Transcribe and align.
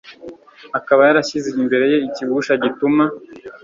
akaba 0.79 1.01
yarashyize 1.07 1.49
imbere 1.63 1.85
ye 1.91 1.97
ikigusha 2.07 2.53
gituma 2.63 3.03